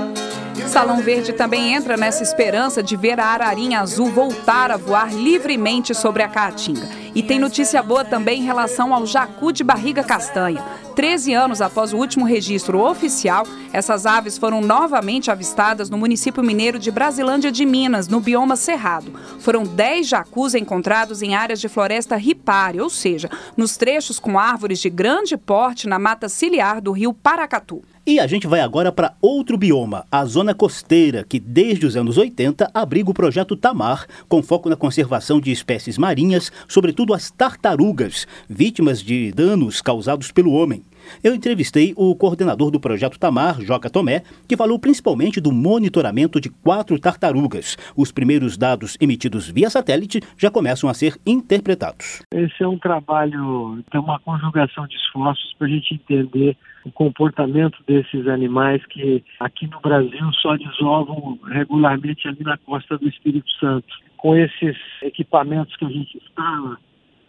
Salão 0.69 1.01
Verde 1.01 1.33
também 1.33 1.73
entra 1.73 1.97
nessa 1.97 2.23
esperança 2.23 2.83
de 2.83 2.95
ver 2.95 3.19
a 3.19 3.25
ararinha 3.25 3.81
azul 3.81 4.11
voltar 4.11 4.71
a 4.71 4.77
voar 4.77 5.15
livremente 5.15 5.95
sobre 5.95 6.23
a 6.23 6.29
caatinga. 6.29 6.87
E 7.15 7.23
tem 7.23 7.39
notícia 7.39 7.83
boa 7.83 8.05
também 8.05 8.43
em 8.43 8.45
relação 8.45 8.93
ao 8.93 9.07
jacu 9.07 9.51
de 9.51 9.65
barriga 9.65 10.05
castanha. 10.05 10.63
13 10.95 11.33
anos 11.33 11.63
após 11.63 11.93
o 11.95 11.97
último 11.97 12.27
registro 12.27 12.81
oficial, 12.81 13.47
essas 13.73 14.05
aves 14.05 14.37
foram 14.37 14.61
novamente 14.61 15.31
avistadas 15.31 15.89
no 15.89 15.97
município 15.97 16.43
mineiro 16.43 16.79
de 16.79 16.91
Brasilândia 16.91 17.51
de 17.51 17.65
Minas, 17.65 18.07
no 18.07 18.21
bioma 18.21 18.55
Cerrado. 18.55 19.13
Foram 19.39 19.63
10 19.63 20.07
jacus 20.07 20.55
encontrados 20.55 21.23
em 21.23 21.35
áreas 21.35 21.61
de 21.61 21.69
floresta 21.69 22.15
ripária, 22.17 22.83
ou 22.83 22.91
seja, 22.91 23.31
nos 23.57 23.77
trechos 23.77 24.19
com 24.19 24.39
árvores 24.39 24.81
de 24.81 24.91
grande 24.91 25.37
porte 25.37 25.89
na 25.89 25.99
mata 25.99 26.29
ciliar 26.29 26.81
do 26.81 26.93
rio 26.93 27.15
Paracatu. 27.15 27.83
E 28.11 28.19
a 28.19 28.27
gente 28.27 28.47
vai 28.47 28.61
agora 28.61 28.91
para 28.91 29.13
outro 29.21 29.59
bioma, 29.59 30.07
a 30.11 30.25
zona 30.25 30.55
costeira, 30.55 31.27
que 31.29 31.39
desde 31.39 31.85
os 31.85 31.95
anos 31.95 32.17
80 32.17 32.71
abriga 32.73 33.11
o 33.11 33.13
projeto 33.13 33.55
Tamar, 33.55 34.07
com 34.27 34.43
foco 34.43 34.71
na 34.71 34.77
conservação 34.77 35.39
de 35.39 35.53
espécies 35.53 35.99
marinhas, 35.99 36.51
sobretudo 36.67 37.13
as 37.13 37.31
tartarugas, 37.31 38.27
vítimas 38.49 39.03
de 39.03 39.31
danos 39.33 39.83
causados 39.83 40.33
pelo 40.33 40.53
homem. 40.53 40.83
Eu 41.23 41.35
entrevistei 41.35 41.93
o 41.97 42.15
coordenador 42.15 42.71
do 42.71 42.81
projeto 42.81 43.19
Tamar, 43.19 43.61
Joca 43.61 43.91
Tomé, 43.91 44.23
que 44.49 44.57
falou 44.57 44.79
principalmente 44.79 45.41
do 45.41 45.53
monitoramento 45.53 46.41
de 46.41 46.49
quatro 46.49 46.99
tartarugas. 46.99 47.77
Os 47.97 48.13
primeiros 48.13 48.57
dados 48.57 48.97
emitidos 49.01 49.51
via 49.51 49.71
satélite 49.71 50.21
já 50.37 50.51
começam 50.51 50.89
a 50.89 50.95
ser 50.95 51.17
interpretados. 51.27 52.23
Esse 52.33 52.63
é 52.63 52.69
um 52.69 52.79
trabalho, 52.79 53.83
tem 53.91 54.01
uma 54.01 54.19
conjugação 54.21 54.87
de 54.87 54.97
esforços 54.97 55.55
para 55.59 55.67
a 55.67 55.71
gente 55.71 55.95
entender 55.95 56.57
o 56.85 56.93
comportamento 56.93 57.79
desses 57.87 58.27
animais 58.29 58.85
que 58.87 59.23
aqui 59.41 59.67
no 59.67 59.81
Brasil 59.81 60.33
só 60.41 60.57
desovam 60.57 61.39
regularmente 61.47 62.27
ali 62.29 62.43
na 62.43 62.57
costa 62.59 62.97
do 62.97 63.09
Espírito 63.09 63.51
Santo. 63.61 63.87
Com 64.17 64.35
esses 64.35 64.77
equipamentos 65.03 65.77
que 65.77 65.85
a 65.85 65.89
gente 65.89 66.17
instala, 66.17 66.79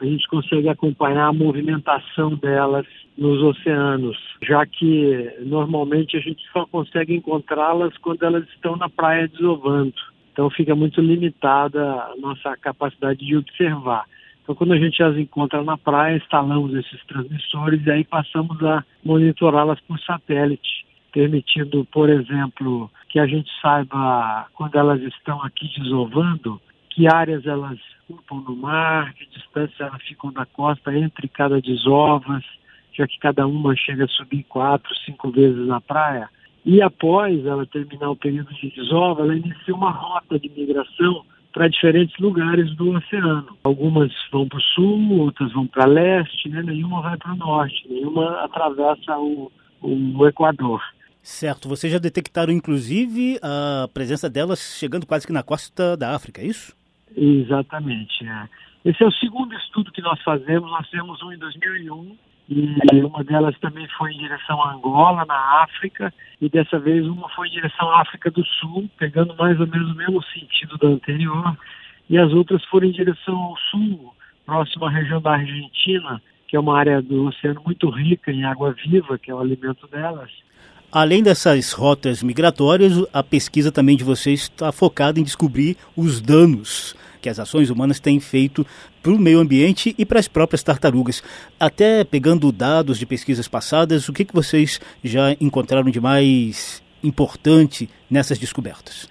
a 0.01 0.05
gente 0.05 0.27
consegue 0.27 0.69
acompanhar 0.69 1.27
a 1.27 1.33
movimentação 1.33 2.35
delas 2.35 2.85
nos 3.17 3.41
oceanos, 3.41 4.17
já 4.41 4.65
que 4.65 5.29
normalmente 5.41 6.15
a 6.15 6.21
gente 6.21 6.41
só 6.53 6.65
consegue 6.65 7.15
encontrá-las 7.15 7.97
quando 7.97 8.23
elas 8.23 8.47
estão 8.49 8.77
na 8.77 8.89
praia 8.89 9.27
desovando. 9.27 9.93
Então 10.31 10.49
fica 10.49 10.73
muito 10.73 11.01
limitada 11.01 11.81
a 11.81 12.13
nossa 12.17 12.55
capacidade 12.57 13.25
de 13.25 13.35
observar. 13.35 14.05
Então, 14.41 14.55
quando 14.55 14.73
a 14.73 14.79
gente 14.79 15.03
as 15.03 15.15
encontra 15.15 15.61
na 15.61 15.77
praia, 15.77 16.17
instalamos 16.17 16.73
esses 16.73 17.05
transmissores 17.05 17.85
e 17.85 17.91
aí 17.91 18.03
passamos 18.03 18.63
a 18.63 18.83
monitorá-las 19.03 19.79
por 19.81 19.99
satélite, 19.99 20.85
permitindo, 21.11 21.85
por 21.91 22.09
exemplo, 22.09 22.89
que 23.09 23.19
a 23.19 23.27
gente 23.27 23.47
saiba 23.61 24.47
quando 24.55 24.75
elas 24.75 25.01
estão 25.01 25.43
aqui 25.43 25.69
desovando, 25.77 26.59
que 26.89 27.05
áreas 27.05 27.45
elas 27.45 27.77
ocupam 28.09 28.41
no 28.41 28.55
mar, 28.55 29.13
que 29.13 29.25
distância 29.27 29.83
elas 29.83 30.01
ficam 30.03 30.31
da 30.31 30.45
costa 30.45 30.93
entre 30.95 31.27
cada 31.27 31.61
desovas, 31.61 32.43
já 32.93 33.07
que 33.07 33.19
cada 33.19 33.47
uma 33.47 33.75
chega 33.75 34.05
a 34.05 34.09
subir 34.09 34.43
quatro, 34.43 34.89
cinco 35.05 35.31
vezes 35.31 35.67
na 35.67 35.79
praia. 35.79 36.29
E 36.65 36.81
após 36.81 37.45
ela 37.45 37.65
terminar 37.65 38.09
o 38.09 38.15
período 38.15 38.53
de 38.53 38.69
desova, 38.71 39.21
ela 39.21 39.35
inicia 39.35 39.73
uma 39.73 39.91
rota 39.91 40.37
de 40.39 40.49
migração 40.49 41.23
para 41.53 41.67
diferentes 41.67 42.17
lugares 42.19 42.75
do 42.75 42.91
oceano. 42.91 43.57
Algumas 43.63 44.11
vão 44.31 44.47
para 44.47 44.59
o 44.59 44.61
sul, 44.61 45.19
outras 45.19 45.51
vão 45.53 45.65
para 45.65 45.85
leste, 45.85 46.49
né? 46.49 46.61
nenhuma 46.61 47.01
vai 47.01 47.17
para 47.17 47.33
o 47.33 47.37
norte, 47.37 47.87
nenhuma 47.89 48.43
atravessa 48.43 49.17
o, 49.17 49.51
o 49.81 50.27
Equador. 50.27 50.81
Certo, 51.21 51.67
vocês 51.67 51.91
já 51.91 51.99
detectaram 51.99 52.51
inclusive 52.51 53.39
a 53.41 53.87
presença 53.93 54.29
delas 54.29 54.77
chegando 54.77 55.05
quase 55.05 55.27
que 55.27 55.33
na 55.33 55.43
costa 55.43 55.97
da 55.97 56.15
África, 56.15 56.41
é 56.41 56.45
isso? 56.45 56.78
Exatamente. 57.15 58.25
É. 58.25 58.49
Esse 58.85 59.03
é 59.03 59.07
o 59.07 59.11
segundo 59.11 59.53
estudo 59.55 59.91
que 59.91 60.01
nós 60.01 60.21
fazemos, 60.23 60.69
nós 60.71 60.87
fizemos 60.87 61.21
um 61.21 61.31
em 61.31 61.37
2001 61.37 62.17
e 62.49 63.03
uma 63.03 63.23
delas 63.23 63.55
também 63.59 63.87
foi 63.89 64.11
em 64.11 64.17
direção 64.17 64.59
a 64.63 64.73
Angola, 64.73 65.23
na 65.25 65.61
África, 65.61 66.11
e 66.41 66.49
dessa 66.49 66.79
vez 66.79 67.05
uma 67.05 67.29
foi 67.29 67.47
em 67.47 67.51
direção 67.51 67.89
à 67.91 68.01
África 68.01 68.31
do 68.31 68.43
Sul, 68.43 68.89
pegando 68.97 69.35
mais 69.35 69.59
ou 69.59 69.67
menos 69.67 69.91
o 69.91 69.95
mesmo 69.95 70.23
sentido 70.23 70.75
da 70.79 70.87
anterior, 70.87 71.55
e 72.09 72.17
as 72.17 72.33
outras 72.33 72.63
foram 72.65 72.87
em 72.87 72.91
direção 72.91 73.37
ao 73.37 73.55
sul, 73.69 74.15
próximo 74.47 74.85
à 74.85 74.89
região 74.89 75.21
da 75.21 75.33
Argentina, 75.33 76.19
que 76.47 76.55
é 76.55 76.59
uma 76.59 76.75
área 76.75 77.03
do 77.03 77.27
oceano 77.27 77.61
muito 77.63 77.87
rica 77.91 78.31
em 78.31 78.43
água 78.43 78.71
viva, 78.71 79.19
que 79.19 79.29
é 79.29 79.35
o 79.35 79.39
alimento 79.39 79.87
delas. 79.87 80.31
Além 80.91 81.21
dessas 81.21 81.71
rotas 81.71 82.23
migratórias, 82.23 82.93
a 83.13 83.21
pesquisa 83.21 83.71
também 83.71 83.95
de 83.95 84.03
vocês 84.03 84.41
está 84.41 84.71
focada 84.71 85.19
em 85.19 85.23
descobrir 85.23 85.77
os 85.95 86.19
danos 86.19 86.95
que 87.21 87.29
as 87.29 87.37
ações 87.37 87.69
humanas 87.69 87.99
têm 87.99 88.19
feito 88.19 88.65
para 89.03 89.11
o 89.11 89.19
meio 89.19 89.39
ambiente 89.39 89.93
e 89.99 90.03
para 90.05 90.19
as 90.19 90.27
próprias 90.27 90.63
tartarugas. 90.63 91.21
Até 91.59 92.03
pegando 92.03 92.51
dados 92.51 92.97
de 92.97 93.05
pesquisas 93.05 93.47
passadas, 93.47 94.09
o 94.09 94.13
que, 94.13 94.25
que 94.25 94.33
vocês 94.33 94.81
já 95.03 95.35
encontraram 95.39 95.91
de 95.91 95.99
mais 95.99 96.81
importante 97.03 97.87
nessas 98.09 98.39
descobertas? 98.39 99.07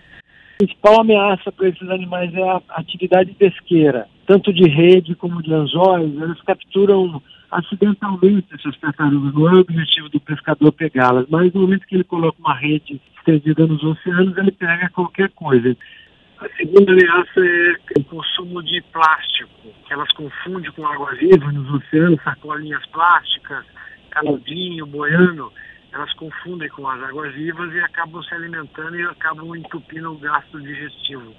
A 0.61 0.65
principal 0.67 1.03
ameaça 1.03 1.53
para 1.53 1.69
esses 1.69 1.89
animais 1.89 2.35
é 2.35 2.43
a 2.43 2.61
atividade 2.71 3.33
pesqueira, 3.35 4.09
tanto 4.27 4.53
de 4.53 4.69
rede 4.69 5.15
como 5.15 5.41
de 5.41 5.55
anzóis, 5.55 6.13
eles 6.21 6.43
capturam 6.43 7.23
acidentalmente 7.49 8.53
essas 8.53 8.77
tartarugas. 8.81 9.33
Não 9.35 9.49
é 9.49 9.53
o 9.53 9.61
objetivo 9.61 10.09
do 10.09 10.19
pescador 10.19 10.73
pegá-las, 10.73 11.29
mas 11.31 11.53
no 11.53 11.61
momento 11.61 11.87
que 11.87 11.95
ele 11.95 12.03
coloca 12.03 12.41
uma 12.41 12.57
rede 12.57 13.01
estendida 13.17 13.69
nos 13.69 13.85
oceanos, 13.85 14.37
ele 14.37 14.51
pega 14.51 14.91
qualquer 14.91 15.31
coisa. 15.31 15.77
A 16.41 16.49
segunda 16.57 16.91
ameaça 16.91 17.41
é 17.41 18.01
o 18.01 18.03
consumo 18.03 18.61
de 18.65 18.83
plástico, 18.93 19.51
que 19.87 19.93
elas 19.93 20.11
confundem 20.11 20.73
com 20.73 20.85
água 20.85 21.15
viva 21.15 21.53
nos 21.53 21.73
oceanos, 21.73 22.21
sacolinhas 22.25 22.85
plásticas, 22.87 23.65
canudinho, 24.11 24.87
boiano, 24.87 25.53
elas 25.93 26.13
confundem 26.15 26.69
com 26.69 26.87
as 26.89 27.03
águas 27.03 27.35
vivas 27.35 27.73
e 27.73 27.81
acabam 27.81 28.23
se 28.23 28.35
alimentando 28.35 28.97
e 28.97 29.03
acabam 29.05 29.55
entupindo 29.57 30.13
o 30.13 30.19
gasto 30.19 30.61
digestivo. 30.61 31.35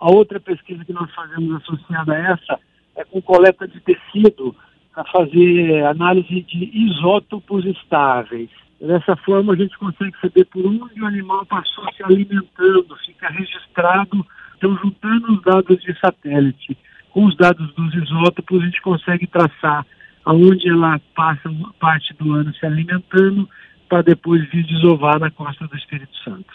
A 0.00 0.10
outra 0.10 0.40
pesquisa 0.40 0.84
que 0.84 0.92
nós 0.92 1.12
fazemos 1.14 1.62
associada 1.62 2.12
a 2.12 2.18
essa 2.18 2.60
é 2.96 3.04
com 3.04 3.20
coleta 3.20 3.68
de 3.68 3.80
tecido 3.80 4.54
para 4.94 5.04
fazer 5.04 5.84
análise 5.86 6.42
de 6.42 6.70
isótopos 6.72 7.64
estáveis. 7.66 8.50
Dessa 8.80 9.14
forma, 9.16 9.52
a 9.52 9.56
gente 9.56 9.76
consegue 9.78 10.18
saber 10.20 10.46
por 10.46 10.64
onde 10.64 11.00
o 11.00 11.06
animal 11.06 11.44
passou 11.44 11.84
se 11.92 12.02
alimentando, 12.02 12.96
fica 13.04 13.28
registrado 13.28 14.26
então, 14.60 14.76
juntando 14.76 15.32
os 15.32 15.42
dados 15.42 15.82
de 15.82 15.98
satélite 15.98 16.76
com 17.12 17.24
os 17.24 17.34
dados 17.34 17.74
dos 17.74 17.94
isótopos, 17.94 18.60
a 18.60 18.66
gente 18.66 18.82
consegue 18.82 19.26
traçar 19.26 19.86
aonde 20.22 20.68
ela 20.68 21.00
passa 21.14 21.50
parte 21.80 22.14
do 22.18 22.34
ano 22.34 22.52
se 22.54 22.66
alimentando 22.66 23.48
para 23.90 24.02
depois 24.02 24.48
vir 24.50 24.64
desovar 24.64 25.18
na 25.18 25.30
costa 25.30 25.66
do 25.66 25.76
Espírito 25.76 26.16
Santo. 26.24 26.48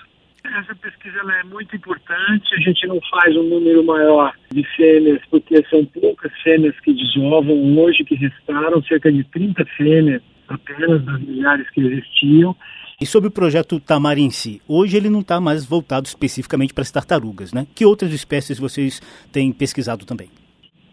Essa 0.44 0.74
pesquisa 0.76 1.20
é 1.20 1.44
muito 1.44 1.76
importante, 1.76 2.56
a 2.56 2.60
gente 2.62 2.88
não 2.88 3.00
faz 3.12 3.36
um 3.36 3.44
número 3.44 3.84
maior 3.84 4.32
de 4.52 4.64
fêmeas, 4.76 5.20
porque 5.30 5.64
são 5.70 5.84
poucas 5.86 6.32
fêmeas 6.44 6.80
que 6.80 6.94
desovam 6.94 7.78
hoje, 7.78 8.06
que 8.06 8.16
restaram, 8.16 8.82
cerca 8.84 9.12
de 9.12 9.24
30 9.26 9.66
fêmeas 9.78 10.22
apenas 10.48 11.04
das 11.04 11.20
milhares 11.22 11.70
que 11.72 11.82
existiam, 11.82 12.56
e 13.02 13.06
sobre 13.06 13.28
o 13.28 13.32
projeto 13.32 13.78
Tamar 13.78 14.18
em 14.18 14.30
si, 14.30 14.62
hoje 14.66 14.96
ele 14.96 15.10
não 15.10 15.20
está 15.20 15.42
mais 15.42 15.66
voltado 15.66 16.08
especificamente 16.08 16.74
para 16.74 16.84
as 16.84 16.92
tartarugas, 16.92 17.52
né? 17.52 17.68
Que 17.76 17.86
outras 17.86 18.14
espécies 18.14 18.58
vocês 18.58 19.02
têm 19.34 19.52
pesquisado 19.52 20.06
também? 20.06 20.30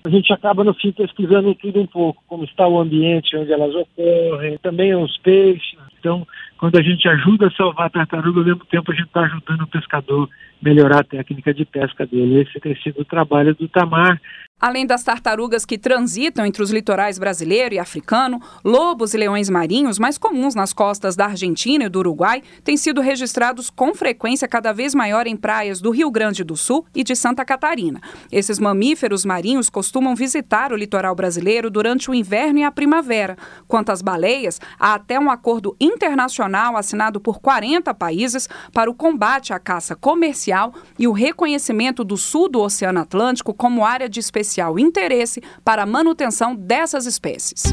A 0.04 0.08
gente 0.08 0.32
acaba 0.32 0.64
no 0.64 0.74
fim 0.74 0.90
pesquisando 0.90 1.54
tudo 1.54 1.80
um 1.80 1.86
pouco, 1.86 2.20
como 2.26 2.42
está 2.42 2.66
o 2.66 2.80
ambiente 2.80 3.36
onde 3.36 3.52
elas 3.52 3.72
ocorrem, 3.72 4.58
também 4.58 4.96
os 4.96 5.16
peixes. 5.18 5.78
Então, 6.02 6.26
quando 6.58 6.76
a 6.76 6.82
gente 6.82 7.08
ajuda 7.08 7.46
a 7.46 7.50
salvar 7.52 7.86
a 7.86 7.90
tartaruga, 7.90 8.40
ao 8.40 8.44
mesmo 8.44 8.64
tempo 8.64 8.90
a 8.90 8.94
gente 8.94 9.06
está 9.06 9.20
ajudando 9.20 9.62
o 9.62 9.68
pescador 9.68 10.28
melhorar 10.60 11.00
a 11.00 11.04
técnica 11.04 11.54
de 11.54 11.64
pesca 11.64 12.04
dele. 12.04 12.42
Esse 12.42 12.58
tem 12.58 12.74
sido 12.82 13.02
o 13.02 13.04
trabalho 13.04 13.54
do 13.54 13.68
Tamar. 13.68 14.20
Além 14.60 14.86
das 14.86 15.02
tartarugas 15.02 15.66
que 15.66 15.76
transitam 15.76 16.46
entre 16.46 16.62
os 16.62 16.70
litorais 16.70 17.18
brasileiro 17.18 17.74
e 17.74 17.80
africano, 17.80 18.40
lobos 18.64 19.12
e 19.12 19.16
leões 19.18 19.50
marinhos, 19.50 19.98
mais 19.98 20.16
comuns 20.16 20.54
nas 20.54 20.72
costas 20.72 21.16
da 21.16 21.26
Argentina 21.26 21.86
e 21.86 21.88
do 21.88 21.98
Uruguai, 21.98 22.44
têm 22.62 22.76
sido 22.76 23.00
registrados 23.00 23.68
com 23.68 23.92
frequência 23.92 24.46
cada 24.46 24.72
vez 24.72 24.94
maior 24.94 25.26
em 25.26 25.36
praias 25.36 25.80
do 25.80 25.90
Rio 25.90 26.12
Grande 26.12 26.44
do 26.44 26.56
Sul 26.56 26.86
e 26.94 27.02
de 27.02 27.16
Santa 27.16 27.44
Catarina. 27.44 28.00
Esses 28.30 28.60
mamíferos 28.60 29.24
marinhos 29.24 29.68
costumam 29.68 30.14
visitar 30.14 30.72
o 30.72 30.76
litoral 30.76 31.16
brasileiro 31.16 31.68
durante 31.68 32.08
o 32.08 32.14
inverno 32.14 32.60
e 32.60 32.62
a 32.62 32.70
primavera. 32.70 33.36
Quanto 33.66 33.90
às 33.90 34.00
baleias, 34.00 34.60
há 34.78 34.94
até 34.94 35.18
um 35.18 35.28
acordo 35.28 35.74
internacional 35.92 36.76
assinado 36.76 37.20
por 37.20 37.40
40 37.40 37.92
países 37.94 38.48
para 38.72 38.90
o 38.90 38.94
combate 38.94 39.52
à 39.52 39.58
caça 39.58 39.94
comercial 39.94 40.74
e 40.98 41.06
o 41.06 41.12
reconhecimento 41.12 42.02
do 42.04 42.16
sul 42.16 42.48
do 42.48 42.60
Oceano 42.60 43.00
Atlântico 43.00 43.54
como 43.54 43.84
área 43.84 44.08
de 44.08 44.20
especial 44.20 44.78
interesse 44.78 45.42
para 45.64 45.82
a 45.82 45.86
manutenção 45.86 46.54
dessas 46.54 47.06
espécies. 47.06 47.64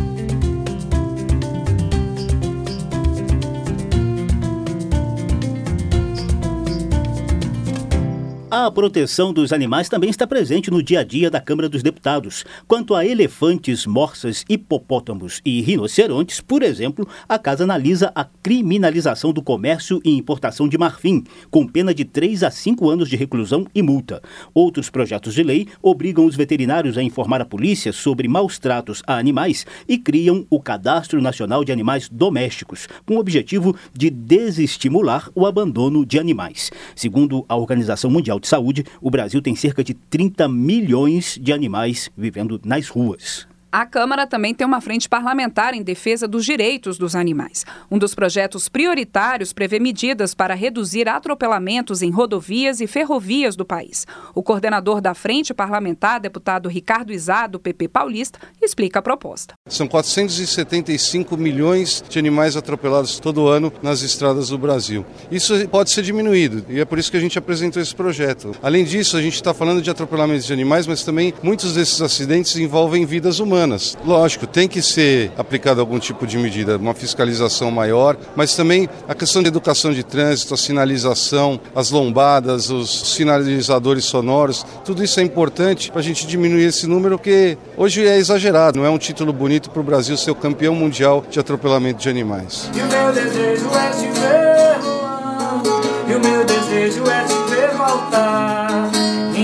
A 8.51 8.71
proteção 8.71 9.31
dos 9.31 9.53
animais 9.53 9.87
também 9.89 10.09
está 10.09 10.25
presente 10.25 10.71
no 10.71 10.81
dia 10.81 11.01
a 11.01 11.03
dia 11.03 11.29
da 11.29 11.39
Câmara 11.39 11.69
dos 11.69 11.83
Deputados. 11.83 12.43
Quanto 12.67 12.95
a 12.95 13.05
elefantes, 13.05 13.85
morsas, 13.85 14.43
hipopótamos 14.49 15.39
e 15.45 15.61
rinocerontes, 15.61 16.41
por 16.41 16.63
exemplo, 16.63 17.07
a 17.27 17.37
casa 17.37 17.63
analisa 17.63 18.11
a 18.15 18.25
criminalização 18.25 19.31
do 19.31 19.43
comércio 19.43 20.01
e 20.03 20.17
importação 20.17 20.67
de 20.67 20.79
marfim, 20.79 21.23
com 21.51 21.67
pena 21.67 21.93
de 21.93 22.03
3 22.03 22.41
a 22.41 22.49
5 22.49 22.89
anos 22.89 23.07
de 23.07 23.15
reclusão 23.15 23.67
e 23.75 23.83
multa. 23.83 24.19
Outros 24.51 24.89
projetos 24.89 25.35
de 25.35 25.43
lei 25.43 25.67
obrigam 25.79 26.25
os 26.25 26.35
veterinários 26.35 26.97
a 26.97 27.03
informar 27.03 27.41
a 27.41 27.45
polícia 27.45 27.93
sobre 27.93 28.27
maus 28.27 28.57
tratos 28.57 29.03
a 29.05 29.19
animais 29.19 29.63
e 29.87 29.95
criam 29.95 30.43
o 30.49 30.59
Cadastro 30.59 31.21
Nacional 31.21 31.63
de 31.63 31.71
Animais 31.71 32.09
Domésticos, 32.09 32.87
com 33.05 33.17
o 33.17 33.19
objetivo 33.19 33.75
de 33.93 34.09
desestimular 34.09 35.29
o 35.35 35.45
abandono 35.45 36.03
de 36.03 36.17
animais. 36.17 36.71
Segundo 36.95 37.45
a 37.47 37.55
Organização 37.55 38.09
Mundial 38.09 38.38
de 38.39 38.47
Saúde, 38.47 38.85
o 39.01 39.11
Brasil 39.11 39.41
tem 39.41 39.55
cerca 39.55 39.83
de 39.83 39.93
30 39.93 40.47
milhões 40.47 41.37
de 41.41 41.51
animais 41.51 42.09
vivendo 42.17 42.59
nas 42.63 42.87
ruas. 42.87 43.48
A 43.71 43.85
Câmara 43.85 44.25
também 44.25 44.51
tem 44.51 44.65
uma 44.65 44.81
frente 44.81 45.07
parlamentar 45.07 45.75
em 45.75 45.83
defesa 45.83 46.27
dos 46.27 46.43
direitos 46.43 46.97
dos 46.97 47.15
animais. 47.15 47.67
Um 47.91 47.99
dos 47.99 48.15
projetos 48.15 48.67
prioritários 48.67 49.53
prevê 49.53 49.79
medidas 49.79 50.33
para 50.33 50.55
reduzir 50.55 51.07
atropelamentos 51.07 52.01
em 52.01 52.09
rodovias 52.09 52.81
e 52.81 52.87
ferrovias 52.87 53.55
do 53.55 53.63
país. 53.63 54.07
O 54.33 54.41
coordenador 54.41 54.99
da 54.99 55.13
frente 55.13 55.53
parlamentar, 55.53 56.19
deputado 56.19 56.67
Ricardo 56.67 57.13
Izá, 57.13 57.45
do 57.45 57.59
PP 57.59 57.89
Paulista, 57.89 58.39
explica 58.59 58.97
a 58.97 59.01
proposta. 59.03 59.53
São 59.67 59.87
475 59.87 61.37
milhões 61.37 62.03
de 62.09 62.17
animais 62.17 62.57
atropelados 62.57 63.19
todo 63.19 63.47
ano 63.47 63.71
nas 63.83 64.01
estradas 64.01 64.49
do 64.49 64.57
Brasil. 64.57 65.05
Isso 65.29 65.53
pode 65.69 65.91
ser 65.91 66.01
diminuído 66.01 66.65
e 66.69 66.79
é 66.79 66.85
por 66.85 66.97
isso 66.97 67.11
que 67.11 67.17
a 67.17 67.21
gente 67.21 67.37
apresentou 67.37 67.79
esse 67.79 67.93
projeto. 67.93 68.51
Além 68.63 68.83
disso, 68.83 69.15
a 69.15 69.21
gente 69.21 69.35
está 69.35 69.53
falando 69.53 69.79
de 69.79 69.91
atropelamentos 69.91 70.47
de 70.47 70.53
animais, 70.53 70.87
mas 70.87 71.03
também 71.03 71.35
muitos 71.43 71.75
desses 71.75 72.01
acidentes 72.01 72.55
envolvem 72.55 73.05
vidas 73.05 73.37
humanas 73.37 73.58
humanas. 73.59 73.97
Lógico, 74.05 74.47
tem 74.47 74.67
que 74.67 74.81
ser 74.81 75.31
aplicado 75.37 75.81
algum 75.81 75.99
tipo 75.99 76.25
de 76.25 76.37
medida, 76.37 76.77
uma 76.77 76.93
fiscalização 76.93 77.69
maior, 77.69 78.17
mas 78.35 78.55
também 78.55 78.87
a 79.07 79.13
questão 79.13 79.41
de 79.41 79.49
educação 79.49 79.91
de 79.91 80.03
trânsito, 80.03 80.53
a 80.53 80.57
sinalização, 80.57 81.59
as 81.75 81.91
lombadas, 81.91 82.69
os 82.69 83.13
sinalizadores 83.15 84.05
sonoros, 84.05 84.65
tudo 84.85 85.03
isso 85.03 85.19
é 85.19 85.23
importante 85.23 85.91
para 85.91 85.99
a 85.99 86.03
gente 86.03 86.25
diminuir 86.25 86.65
esse 86.65 86.87
número, 86.87 87.17
porque 87.17 87.57
hoje 87.77 88.07
é 88.07 88.17
exagerado, 88.17 88.79
não 88.79 88.85
é 88.85 88.89
um 88.89 88.97
título 88.97 89.33
bonito 89.33 89.69
para 89.69 89.81
o 89.81 89.83
Brasil 89.83 90.15
ser 90.17 90.31
o 90.31 90.35
campeão 90.35 90.73
mundial 90.73 91.23
de 91.29 91.39
atropelamento 91.39 91.99
de 91.99 92.09
animais. 92.09 92.69
E 92.73 92.79
o 92.79 92.85
meu 92.85 93.11
desejo 93.13 93.69
é 93.73 93.89
te 93.89 94.19
ver 94.19 94.79
voando, 94.81 95.81
e 96.07 96.15
o 96.15 96.19
meu 96.19 96.45
desejo 96.45 97.03
é 97.09 97.23
te 97.23 97.51
ver 97.51 97.69
voltar. 97.75 98.68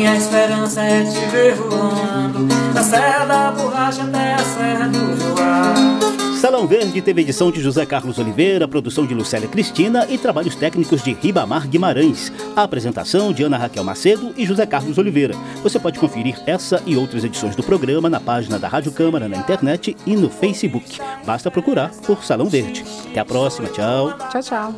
Minha 0.05 0.17
esperança 0.17 0.83
é 0.83 1.03
te 1.03 1.25
ver 1.31 1.55
voando, 1.55 2.45
da 2.75 2.83
Serra 2.83 3.25
da 3.25 3.51
Borracha 3.53 4.03
até 4.03 4.35
a 4.35 4.37
Serra 4.37 4.87
do 4.87 5.17
Joá. 5.19 5.34
Salão 6.45 6.67
Verde 6.67 7.01
teve 7.01 7.21
edição 7.21 7.49
de 7.49 7.59
José 7.59 7.87
Carlos 7.87 8.19
Oliveira, 8.19 8.67
produção 8.67 9.03
de 9.03 9.15
Lucélia 9.15 9.47
Cristina 9.47 10.05
e 10.07 10.15
trabalhos 10.15 10.55
técnicos 10.55 11.01
de 11.01 11.11
Ribamar 11.11 11.67
Guimarães. 11.67 12.31
A 12.55 12.61
apresentação 12.61 13.33
de 13.33 13.41
Ana 13.41 13.57
Raquel 13.57 13.83
Macedo 13.83 14.31
e 14.37 14.45
José 14.45 14.63
Carlos 14.67 14.99
Oliveira. 14.99 15.33
Você 15.63 15.79
pode 15.79 15.97
conferir 15.97 16.39
essa 16.45 16.83
e 16.85 16.95
outras 16.95 17.23
edições 17.23 17.55
do 17.55 17.63
programa 17.63 18.11
na 18.11 18.19
página 18.19 18.59
da 18.59 18.67
Rádio 18.67 18.91
Câmara 18.91 19.27
na 19.27 19.37
internet 19.37 19.97
e 20.05 20.15
no 20.15 20.29
Facebook. 20.29 20.99
Basta 21.25 21.49
procurar 21.49 21.89
por 22.05 22.23
Salão 22.23 22.47
Verde. 22.47 22.85
Até 23.09 23.21
a 23.21 23.25
próxima, 23.25 23.67
tchau. 23.69 24.13
Tchau, 24.29 24.43
tchau. 24.43 24.75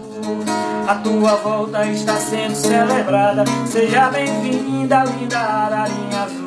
A 0.87 0.95
tua 0.95 1.35
volta 1.35 1.85
está 1.85 2.15
sendo 2.15 2.55
celebrada. 2.55 3.43
Seja 3.65 4.07
bem-vinda, 4.09 5.03
linda 5.03 5.37
ararinha 5.37 6.21
azul. 6.21 6.46